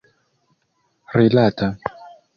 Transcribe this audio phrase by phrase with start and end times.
[1.15, 1.67] rilata